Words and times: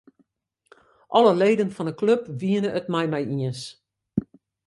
Alle 1.17 1.33
leden 1.41 1.71
fan 1.75 1.89
'e 1.89 1.93
klup 1.99 2.23
wiene 2.39 2.69
it 2.79 2.85
mei 2.93 3.07
my 3.09 3.21
iens. 3.35 3.61